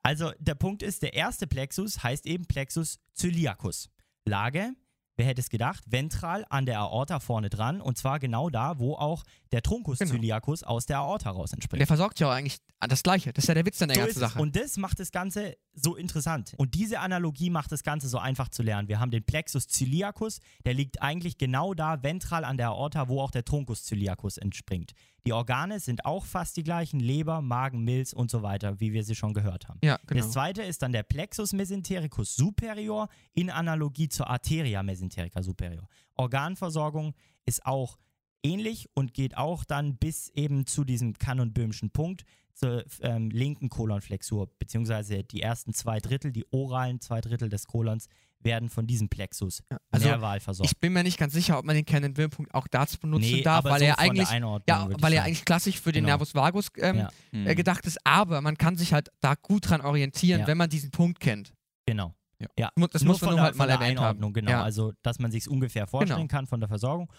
[0.02, 3.88] Also der Punkt ist, der erste Plexus heißt eben Plexus celiacus.
[4.24, 4.74] Lage,
[5.16, 8.94] wer hätte es gedacht, ventral an der Aorta vorne dran und zwar genau da, wo
[8.94, 10.12] auch der Truncus Genau.
[10.14, 11.80] celiacus aus der Aorta raus entspringt.
[11.80, 13.32] Der versorgt ja auch eigentlich das Gleiche.
[13.32, 14.18] Das ist ja der Witz an der So ganzen.
[14.20, 14.38] Sache.
[14.40, 16.54] Und das macht das Ganze so interessant.
[16.56, 18.88] Und diese Analogie macht das Ganze so einfach zu lernen.
[18.88, 23.20] Wir haben den Plexus celiacus, der liegt eigentlich genau da, ventral an der Aorta, wo
[23.20, 24.92] auch der Truncus celiacus entspringt.
[25.24, 29.04] Die Organe sind auch fast die gleichen, Leber, Magen, Milz und so weiter, wie wir
[29.04, 29.78] sie schon gehört haben.
[29.82, 30.20] Ja, genau.
[30.20, 35.88] Das zweite ist dann der Plexus mesentericus superior in Analogie zur Arteria mesenterica superior.
[36.16, 37.14] Organversorgung
[37.46, 37.98] ist auch
[38.42, 44.50] ähnlich und geht auch dann bis eben zu diesem Kannonböhmischen Punkt zur ähm, linken Kolonflexur,
[44.58, 48.08] beziehungsweise die ersten zwei Drittel, die oralen zwei Drittel des Kolons,
[48.44, 50.70] werden von diesem Plexus Ja, also nerval versorgt.
[50.72, 53.64] ich bin mir nicht ganz sicher, ob man den Cannon-Will-Punkt auch dazu benutzen nee, darf,
[53.64, 54.28] weil so er eigentlich
[54.66, 56.14] ja, weil er eigentlich klassisch für den Genau.
[56.16, 57.08] Nervus vagus ähm, Ja.
[57.30, 57.46] Hm.
[57.46, 60.46] äh, gedacht ist, aber man kann sich halt da gut dran orientieren, Ja.
[60.46, 61.52] wenn man diesen Punkt kennt.
[61.86, 62.14] Genau.
[62.58, 62.70] Ja.
[62.90, 64.04] Das Nur muss man von nur der, halt mal erwähnt haben.
[64.06, 64.50] Einordnung, genau.
[64.50, 64.62] Ja.
[64.64, 66.28] Also, dass man sich ungefähr vorstellen Genau.
[66.28, 67.12] kann von der Versorgung.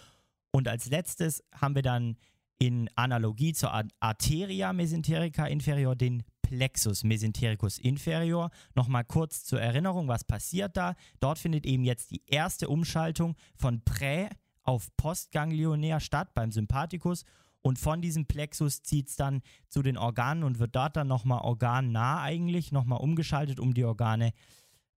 [0.51, 2.17] Und als letztes haben wir dann
[2.59, 8.51] in Analogie zur Ar- Arteria mesenterica inferior den Plexus mesentericus inferior.
[8.75, 10.93] Nochmal kurz zur Erinnerung, was passiert da?
[11.19, 14.29] Dort findet eben jetzt die erste Umschaltung von Prä
[14.61, 17.25] auf Postganglionär statt beim Sympathikus.
[17.63, 21.41] Und von diesem Plexus zieht es dann zu den Organen und wird dort dann nochmal
[21.41, 24.31] organnah eigentlich nochmal umgeschaltet, um die Organe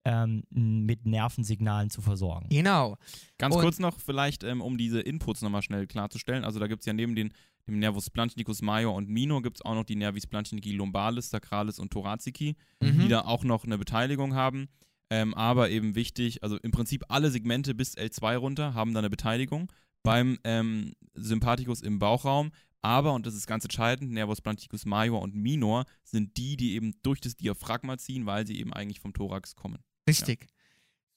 [0.06, 2.48] ähm, mit Nervensignalen zu versorgen.
[2.50, 2.98] Genau.
[3.38, 6.44] Ganz Und- kurz noch, vielleicht, ähm, um diese Inputs nochmal schnell klarzustellen.
[6.44, 7.34] Also da gibt es ja neben den,
[7.68, 11.80] dem Nervus splanchnicus major und minor gibt es auch noch die Nervi splanchnici lumbalis, sacralis
[11.80, 13.10] und thoracici, die Mhm.
[13.10, 14.68] da auch noch eine Beteiligung haben.
[15.10, 19.10] Ähm, aber eben wichtig, also im Prinzip alle Segmente bis L2 runter haben da eine
[19.10, 19.72] Beteiligung.
[20.04, 22.52] Beim ähm, Sympathikus im Bauchraum,
[22.84, 26.94] aber, und das ist ganz entscheidend, Nervus splanchnicus major und minor sind die, die eben
[27.02, 29.80] durch das Diaphragma ziehen, weil sie eben eigentlich vom Thorax kommen.
[30.08, 30.48] Richtig.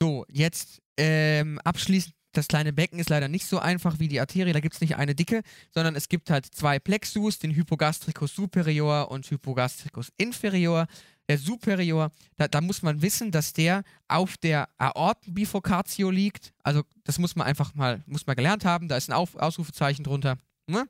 [0.00, 4.52] So, jetzt ähm, abschließend, das kleine Becken ist leider nicht so einfach wie die Arterie,
[4.52, 9.10] da gibt es nicht eine dicke, sondern es gibt halt zwei Plexus, den Hypogastricus superior
[9.10, 10.86] und Hypogastricus inferior.
[11.28, 16.54] Der Superior, da, da muss man wissen, dass der auf der Aortenbifurcatio liegt.
[16.62, 20.04] Also das muss man einfach mal, muss man gelernt haben, da ist ein auf Ausrufezeichen
[20.04, 20.38] drunter.
[20.66, 20.86] Ne?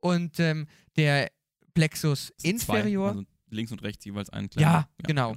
[0.00, 1.30] Und ähm, der
[1.74, 3.12] Plexus inferior.
[3.12, 5.34] Zwei, also links und rechts jeweils einen Ja, genau.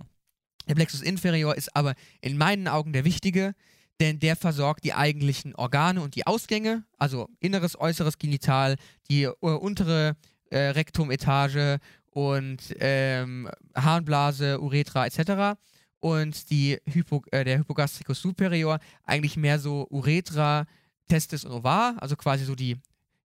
[0.67, 3.53] Der Plexus inferior ist aber in meinen Augen der wichtige,
[3.99, 8.75] denn der versorgt die eigentlichen Organe und die Ausgänge, also inneres, äußeres Genital,
[9.09, 10.15] die äh, untere
[10.49, 11.79] äh, Rektumetage
[12.11, 15.59] und ähm, Harnblase, Uretra etc.
[15.99, 20.65] Und die Hypo, äh, der Hypogastricus superior eigentlich mehr so Uretra,
[21.07, 22.77] Testis und Ovar, also quasi so die,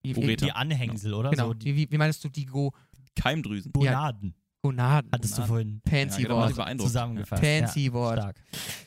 [0.04, 0.46] die, Ureter.
[0.46, 1.30] Die Anhängsel, oder?
[1.30, 2.72] genau, So die, wie, wie meinst du die Go
[3.14, 3.72] Keimdrüsen.
[3.72, 4.34] Gonaden.
[4.62, 5.10] Gonaden?
[5.12, 6.80] Hattest du vorhin Fancy Ja, genau, Wort.
[6.80, 7.42] zusammengefasst.
[7.42, 8.18] Fancy ja, Wort.
[8.18, 8.36] Stark.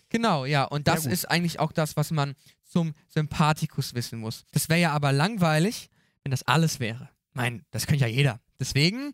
[0.10, 0.64] Genau, ja.
[0.64, 2.34] Und das ist eigentlich auch das, was man
[2.64, 4.46] zum Sympathikus wissen muss.
[4.52, 5.90] Das wäre ja aber langweilig,
[6.24, 7.10] wenn das alles wäre.
[7.34, 8.40] Mein, das könnte ja jeder.
[8.60, 9.12] Deswegen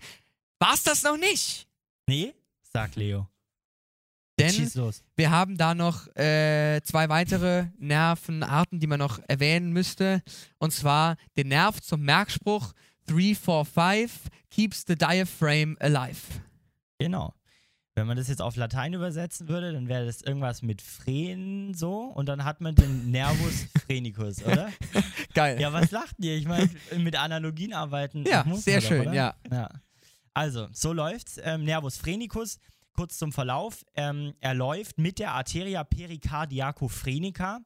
[0.60, 1.68] war's das noch nicht.
[2.08, 2.34] Nee?
[2.62, 3.28] Sagt Leo.
[4.40, 4.72] Denn
[5.16, 10.24] wir haben da noch äh, zwei weitere Nervenarten, die man noch erwähnen müsste.
[10.58, 12.74] Und zwar den Nerv zum Merkspruch
[13.08, 16.22] 345 keeps the diaphragm alive.
[17.04, 17.34] Genau.
[17.94, 22.04] Wenn man das jetzt auf Latein übersetzen würde, dann wäre das irgendwas mit Phren so
[22.04, 24.72] und dann hat man den Nervus phrenicus, oder?
[25.34, 25.60] Geil.
[25.60, 26.36] Ja, was lacht ihr?
[26.38, 28.24] Ich meine, mit Analogien arbeiten.
[28.26, 29.36] Ja, muss sehr man schön, ja.
[29.52, 29.70] ja.
[30.34, 31.38] Also, so läuft's.
[31.44, 32.60] Ähm, Nervus phrenicus,
[32.94, 33.84] kurz zum Verlauf.
[33.96, 37.60] Ähm, er läuft mit der Arteria pericardiaco-phrenica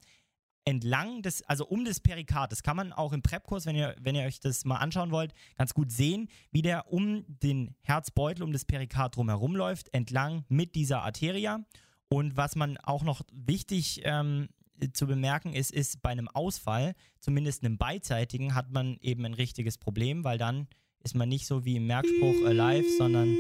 [0.66, 2.52] entlang des, also um das Perikard.
[2.52, 5.34] Das kann man auch im Prep-Kurs, wenn ihr, wenn ihr euch das mal anschauen wollt,
[5.58, 10.76] ganz gut sehen, wie der um den Herzbeutel, um das Perikard drumherum läuft, entlang mit
[10.76, 11.64] dieser Arteria.
[12.10, 14.50] Und was man auch noch wichtig ähm,
[14.94, 19.78] zu bemerken ist, ist bei einem Ausfall, zumindest einem beidseitigen, hat man eben ein richtiges
[19.78, 20.68] Problem, weil dann
[21.04, 23.38] ist man nicht so wie im Merkspruch alive, sondern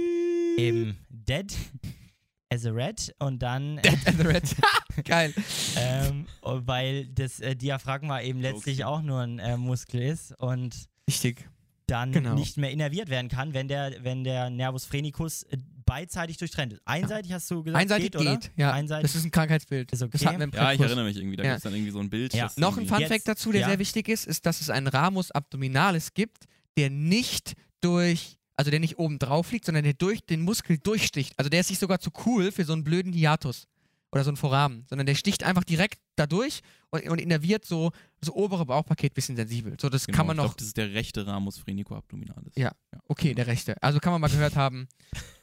[0.57, 1.55] eben dead
[2.49, 4.55] as a rat und dann Dead and the Red.
[5.03, 5.33] Geil.
[5.77, 8.83] ähm, weil das äh, Diaphragma eben letztlich Okay.
[8.85, 10.75] auch nur ein äh, Muskel ist und
[11.09, 11.47] Richtig.
[11.87, 12.33] dann Genau.
[12.35, 16.81] nicht mehr innerviert werden kann, wenn der, wenn der Nervus phrenicus äh, beidseitig durchtrennt ist.
[16.85, 18.37] Einseitig hast du gesagt, Einseitig geht, oder?
[18.37, 18.71] geht, ja.
[18.73, 19.03] Einseitig.
[19.11, 19.91] Das ist ein Krankheitsbild.
[19.91, 20.19] Ist okay.
[20.19, 21.35] Wir im Ja, ich erinnere mich irgendwie.
[21.37, 21.49] Da Ja.
[21.51, 22.33] gibt es dann irgendwie so ein Bild.
[22.33, 22.49] Ja.
[22.57, 23.67] Noch ein irgendwie- Fun Jetzt- Fact dazu, der ja.
[23.67, 28.79] sehr wichtig ist, ist, dass es einen Ramus abdominalis gibt, der nicht durch, also der
[28.79, 31.33] nicht oben drauf liegt, sondern der durch den Muskel durchsticht.
[31.37, 33.67] Also der ist nicht sogar zu cool für so einen blöden Hiatus
[34.15, 38.29] oder so einen Foramen, sondern der sticht einfach direkt dadurch und, und innerviert so das
[38.31, 39.75] obere Bauchpaket bisschen sensibel.
[39.79, 42.53] So, das Genau, kann man ich noch, glaub, das ist der rechte Ramus phrenico abdominalis.
[42.55, 42.71] Ja.
[43.09, 43.75] okay, der rechte.
[43.83, 44.87] Also kann man mal gehört haben,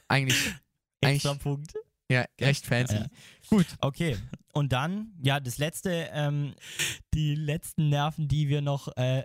[0.07, 0.37] eigentlich,
[1.01, 1.73] Extra eigentlich Punkt.
[2.09, 2.95] ja, recht fancy.
[2.95, 3.07] Ja.
[3.49, 4.17] Gut, Okay.
[4.53, 6.53] Und dann, ja, das letzte, ähm,
[7.13, 9.23] die letzten Nerven, die wir noch, äh,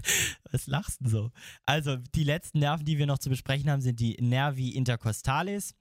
[0.50, 1.30] was lachst du so?
[1.66, 5.74] Also, die letzten Nerven, die wir noch zu besprechen haben, sind die Nervi intercostalis.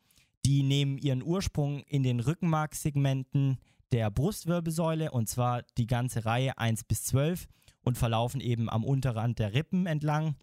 [0.45, 3.58] Die nehmen ihren Ursprung in den Rückenmarkssegmenten
[3.91, 7.47] der Brustwirbelsäule und zwar die ganze Reihe 1 bis 12
[7.82, 10.36] und verlaufen eben am Unterrand der Rippen entlang.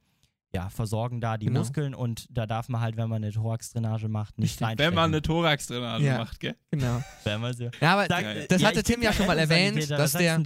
[0.54, 1.58] ja, versorgen da die Genau.
[1.58, 4.86] Muskeln und da darf man halt, wenn man eine Thorax-Drainage macht, nicht reinstecken.
[4.88, 6.18] Wenn man eine Thorax-Drainage Ja.
[6.18, 6.54] macht, gell?
[6.70, 7.02] Genau.
[7.24, 7.64] Wenn man so.
[7.80, 10.38] Ja, aber Sag- das Ja, hatte Tim ja schon mal erwähnt, dass der,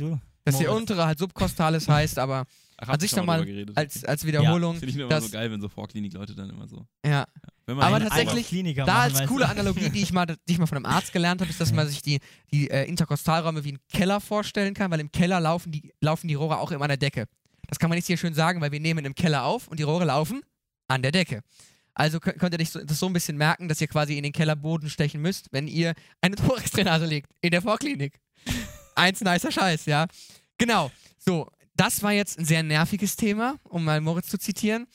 [0.45, 2.47] dass der untere halt subkostales heißt, aber
[2.79, 3.77] Ach, An sich ich schon noch mal drüber geredet.
[3.77, 6.87] als, als Wiederholung, Finde ich immer dass, so geil, wenn so Vorklinik-Leute dann immer so.
[7.05, 7.27] ja, man
[7.69, 9.49] Aber tatsächlich, Kliniker Da machen, als coole?
[9.49, 11.87] Analogie, die ich mal, die ich mal von einem Arzt gelernt habe, ist, dass man
[11.87, 12.19] sich die,
[12.51, 16.35] die äh, Interkostalräume wie einen Keller vorstellen kann, weil im Keller laufen die, laufen die
[16.35, 17.27] Rohre auch immer an der Decke.
[17.69, 19.83] Das kann man nicht hier schön sagen, weil wir nehmen im Keller auf und die
[19.83, 20.41] Rohre laufen
[20.89, 21.43] an der Decke.
[21.95, 24.89] Also könnt, ihr so, das so ein bisschen merken, dass ihr quasi in den Kellerboden
[24.89, 28.19] stechen müsst, wenn ihr eine Thorax-Drainage legt in der Vorklinik.
[28.95, 30.07] Eins nicer Scheiß, ja.
[30.59, 30.91] Genau.
[31.19, 34.87] So, das war jetzt ein sehr nerviges Thema, um mal Moritz zu zitieren.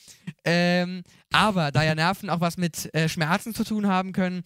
[0.44, 4.44] Ähm, aber da ja Nerven auch was mit äh, Schmerzen zu tun haben können,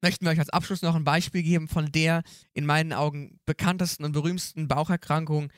[0.00, 2.22] möchten wir euch als Abschluss noch ein Beispiel geben von der
[2.54, 5.52] in meinen Augen bekanntesten und berühmtesten Baucherkrankung,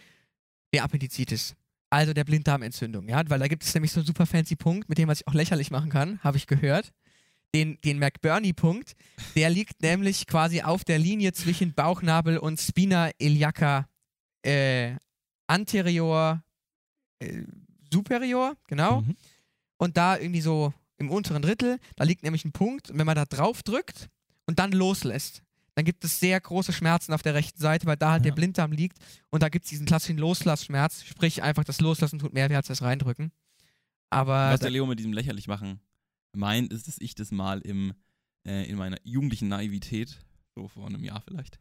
[0.73, 1.55] der Appendizitis.
[1.91, 4.99] Also der Blinddarmentzündung, ja, weil da gibt es nämlich so einen super fancy Punkt, mit
[4.99, 6.93] dem man sich auch lächerlich machen kann, habe ich gehört.
[7.55, 8.93] Den, den McBurney-Punkt,
[9.35, 13.87] der liegt nämlich quasi auf der Linie zwischen Bauchnabel und Spina iliaca
[14.43, 14.97] äh,
[15.49, 16.43] anterior
[17.19, 17.43] äh,
[17.93, 19.01] superior, genau.
[19.01, 19.17] Mhm.
[19.77, 22.91] Und da irgendwie so im unteren Drittel, da liegt nämlich ein Punkt.
[22.91, 24.09] Und wenn man da drauf drückt
[24.47, 25.43] und dann loslässt,
[25.75, 28.31] dann gibt es sehr große Schmerzen auf der rechten Seite, weil da halt Ja.
[28.31, 28.99] der Blinddarm liegt.
[29.31, 31.05] Und da gibt es diesen klassischen Loslassschmerz.
[31.05, 33.31] Sprich, einfach das Loslassen tut mehr weh als das Reindrücken.
[34.11, 35.81] Aber Was der Leo mit diesem lächerlich machen
[36.33, 37.93] meint, ist, dass ich das mal im,
[38.45, 40.19] äh, in meiner jugendlichen Naivität,
[40.59, 41.59] so vor einem Jahr vielleicht,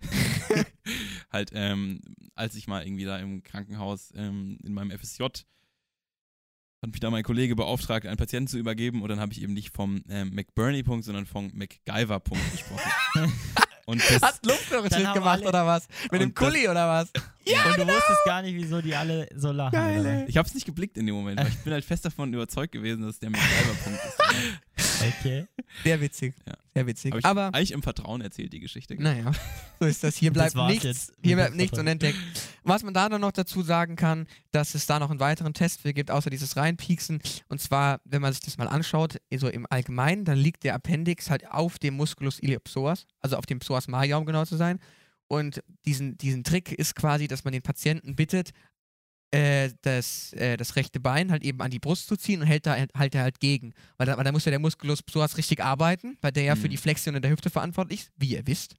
[1.32, 2.02] halt, ähm,
[2.36, 5.24] als ich mal irgendwie da im Krankenhaus ähm, in meinem FSJ
[6.82, 9.54] hat mich da mein Kollege beauftragt, einen Patienten zu übergeben und dann habe ich eben
[9.54, 12.92] nicht vom ähm, McBurney-Punkt, sondern vom MacGyver-Punkt gesprochen.
[13.88, 15.88] und das, hast haben gemacht alle- oder was?
[16.12, 17.10] Mit dem das- Kulli oder was?
[17.10, 19.72] und du wusstest gar nicht, wieso die alle so lachen.
[19.72, 22.32] Geil, ich habe es nicht geblickt in dem Moment, weil ich bin halt fest davon
[22.32, 24.87] überzeugt gewesen, dass es der MacGyver-Punkt ist.
[25.02, 25.46] Okay.
[25.84, 26.34] Sehr witzig.
[26.46, 26.54] Ja.
[26.74, 27.12] Sehr witzig.
[27.12, 28.96] Habe ich Aber eigentlich im Vertrauen erzählt, die Geschichte.
[29.02, 29.32] Naja,
[29.80, 30.16] so ist das.
[30.16, 32.18] Hier Das bleibt war's nichts, jetzt hier bleibt nichts unentdeckt.
[32.64, 35.82] Was man da dann noch dazu sagen kann, dass es da noch einen weiteren Test
[35.82, 37.22] für gibt, außer dieses Reinpieksen.
[37.48, 41.30] Und zwar, wenn man sich das mal anschaut, so im Allgemeinen, dann liegt der Appendix
[41.30, 44.80] halt auf dem Musculus iliopsoas, also auf dem Psoas major, um genau zu sein.
[45.28, 48.52] Und diesen, diesen Trick ist quasi, dass man den Patienten bittet,
[49.32, 52.66] äh, das, äh, das rechte Bein halt eben an die Brust zu ziehen und hält
[52.66, 53.74] da halt er halt gegen.
[53.98, 56.68] Weil da, weil da muss ja der Musculus psoas richtig arbeiten, weil der ja für
[56.68, 56.72] Mhm.
[56.72, 58.76] die Flexion in der Hüfte verantwortlich ist, wie ihr wisst.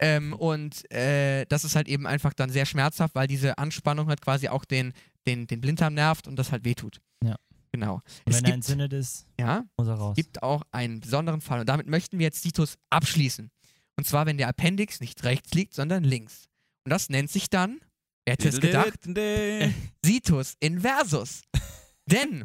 [0.00, 4.20] Ähm, und äh, das ist halt eben einfach dann sehr schmerzhaft, weil diese Anspannung halt
[4.20, 4.92] quasi auch den,
[5.26, 7.00] den, den Blinddarm nervt und das halt wehtut.
[7.22, 7.36] Ja.
[7.72, 7.94] Genau.
[7.94, 10.14] Und Es wenn er gibt, entzündet ist, ja, muss er raus.
[10.16, 13.50] gibt auch einen besonderen Fall und damit möchten wir jetzt Situs abschließen.
[13.96, 16.44] Und zwar, wenn der Appendix nicht rechts liegt, sondern links.
[16.84, 17.80] Und das nennt sich dann,
[18.24, 18.98] wer hätte es gedacht,
[20.02, 21.42] Situs inversus.
[22.06, 22.44] Denn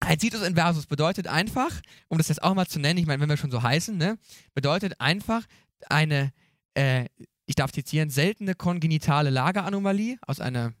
[0.00, 1.70] ein Situs inversus bedeutet einfach,
[2.08, 4.18] um das jetzt auch mal zu nennen, ich meine, wenn wir schon so heißen, ne,
[4.54, 5.44] bedeutet einfach
[5.88, 6.32] eine,
[6.74, 7.06] äh,
[7.46, 10.72] ich darf zitieren, seltene kongenitale Lageranomalie aus, einer,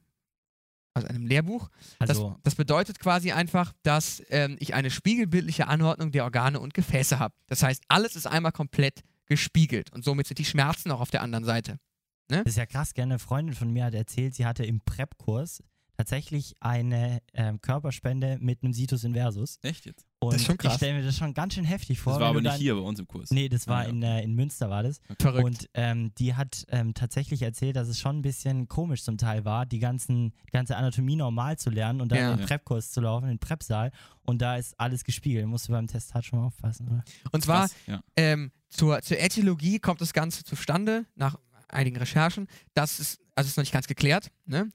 [0.94, 1.68] aus einem Lehrbuch.
[1.98, 6.74] Das, Also, das bedeutet quasi einfach, dass ähm, ich eine spiegelbildliche Anordnung der Organe und
[6.74, 7.34] Gefäße habe.
[7.46, 11.22] Das heißt, alles ist einmal komplett gespiegelt und somit sind die Schmerzen auch auf der
[11.22, 11.78] anderen Seite.
[12.28, 15.62] Das ist ja krass, gerne eine Freundin von mir hat erzählt, sie hatte im Prep-Kurs
[15.96, 19.58] tatsächlich eine ähm, Körperspende mit einem Situs inversus.
[19.62, 20.06] Echt jetzt?
[20.20, 20.74] Und ist schon krass.
[20.74, 22.12] ich stelle mir das schon ganz schön heftig vor.
[22.12, 23.30] Das war aber nicht dann, hier bei uns im Kurs.
[23.32, 23.88] Nee, das war Ah, ja.
[23.88, 25.00] in, äh, in Münster war das.
[25.20, 25.44] Verrückt.
[25.44, 29.44] Und ähm, die hat ähm, tatsächlich erzählt, dass es schon ein bisschen komisch zum Teil
[29.44, 32.30] war, die, ganzen, die ganze Anatomie normal zu lernen und dann Ja.
[32.30, 32.46] in den Ja.
[32.46, 33.90] Prep-Kurs zu laufen, in den Prep-Saal.
[34.22, 35.46] Und da ist alles gespiegelt.
[35.46, 37.04] Musst du beim Testat schon mal aufpassen, oder?
[37.32, 38.00] und zwar Krass, ja.
[38.16, 41.36] Ähm, zur, zur Äthiologie kommt das Ganze zustande, nach
[41.68, 42.48] einigen Recherchen.
[42.74, 44.70] Das ist, also ist noch nicht ganz geklärt, ne?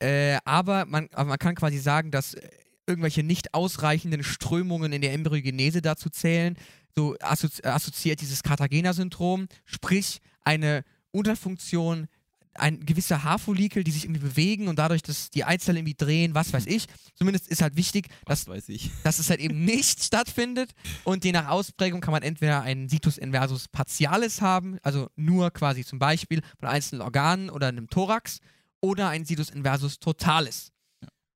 [0.00, 2.48] Äh, aber, man, aber man kann quasi sagen, dass äh,
[2.86, 6.56] irgendwelche nicht ausreichenden Strömungen in der Embryogenese dazu zählen.
[6.96, 12.08] So assozi assoziiert dieses Cartagena-Syndrom, sprich eine Unterfunktion,
[12.54, 16.52] ein gewisser Haarfollikel, die sich irgendwie bewegen und dadurch, dass die Eizellen irgendwie drehen, was
[16.52, 16.86] weiß ich.
[17.14, 18.90] Zumindest ist halt wichtig, dass Was weiß ich.
[19.04, 20.70] dass es halt eben nicht stattfindet.
[21.04, 25.84] Und je nach Ausprägung kann man entweder einen Situs inversus partialis haben, also nur quasi
[25.84, 28.40] zum Beispiel von einzelnen Organen oder einem Thorax,
[28.82, 30.72] oder einen Situs inversus totalis.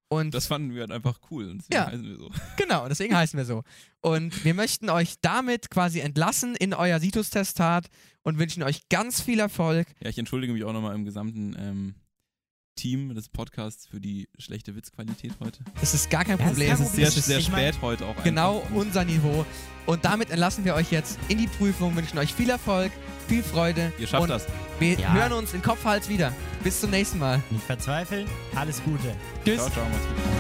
[0.09, 1.51] Und Das fanden wir halt einfach cool.
[1.51, 1.87] Und deswegen Ja.
[1.91, 2.31] heißen wir so.
[2.57, 3.63] genau, deswegen heißen wir so.
[4.01, 7.89] Und wir möchten euch damit quasi entlassen in euer Situs-Testat
[8.23, 9.89] und wünschen euch ganz viel Erfolg.
[10.01, 11.95] Ja, ich entschuldige mich auch nochmal im gesamten ähm,
[12.77, 15.59] Team des Podcasts für die schlechte Witzqualität heute.
[15.81, 16.69] Das ist gar kein Ja, ist Problem.
[16.69, 17.23] kein Es ist sehr, Problem.
[17.23, 18.23] sehr Ich mein- spät heute auch.
[18.23, 18.75] genau einfach.
[18.77, 19.45] unser Niveau.
[19.87, 22.93] Und damit entlassen wir euch jetzt in die Prüfung, wünschen euch viel Erfolg,
[23.29, 23.93] viel Freude.
[23.99, 24.47] Ihr schafft und das.
[24.79, 25.13] Wir Ja.
[25.13, 26.33] hören uns in Kopf, Hals wieder.
[26.63, 27.43] Bis zum nächsten Mal.
[27.51, 29.15] Nicht verzweifeln, alles Gute.
[29.45, 29.57] Tschüss.
[29.59, 30.36] Ciao, ciao.